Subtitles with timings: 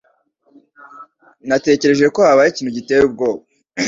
[1.47, 3.41] Natekereje ko habaye ikintu giteye ubwoba.